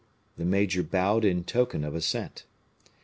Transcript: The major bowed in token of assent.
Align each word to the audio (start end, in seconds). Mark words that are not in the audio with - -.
The 0.35 0.45
major 0.45 0.81
bowed 0.81 1.23
in 1.23 1.43
token 1.43 1.83
of 1.83 1.93
assent. 1.93 2.45